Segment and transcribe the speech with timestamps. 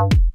[0.00, 0.29] Bye.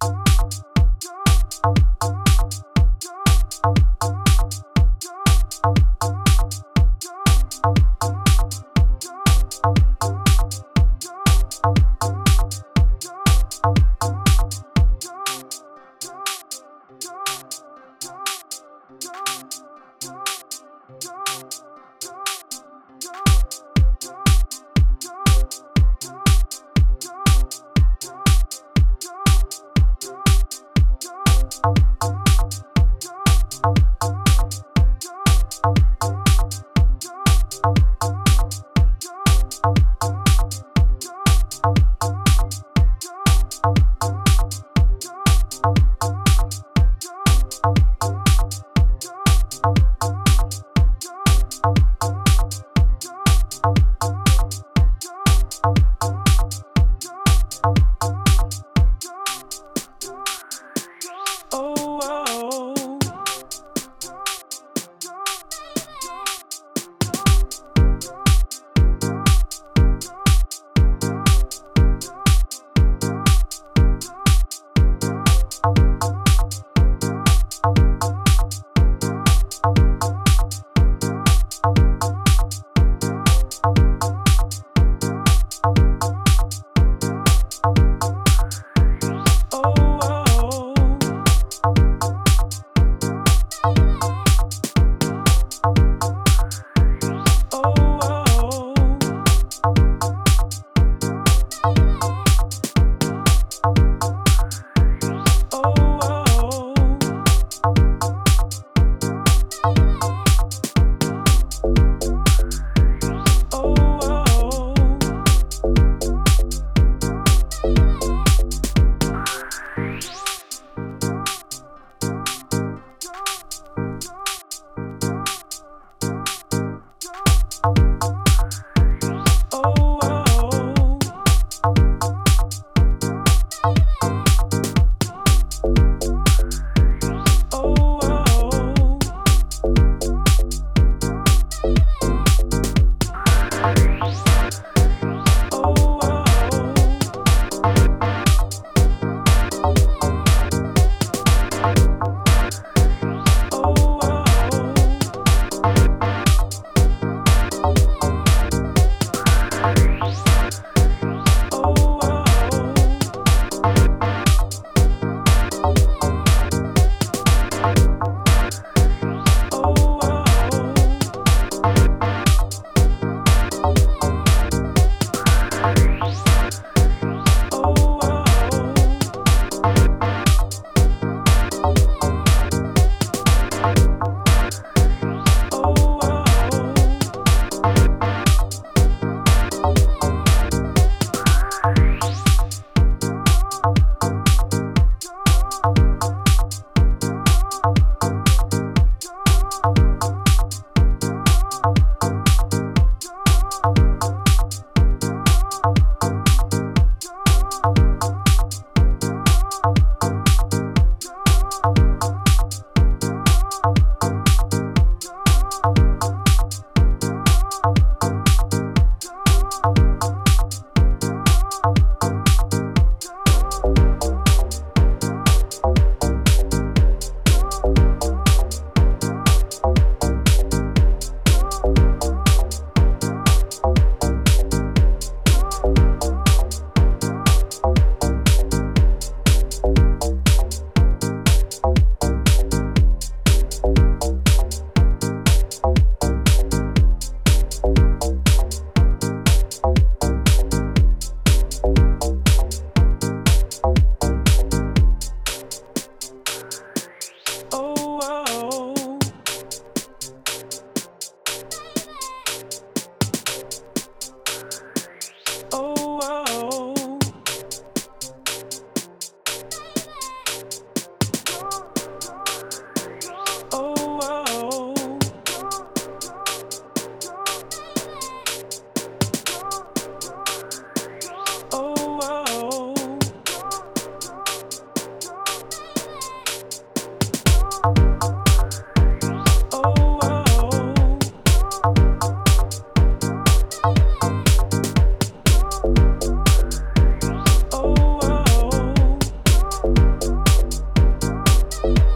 [301.67, 301.94] you